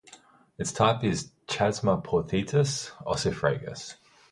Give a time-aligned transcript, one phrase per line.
[0.57, 3.97] Its type is "Chasmaporthetes ossifragus".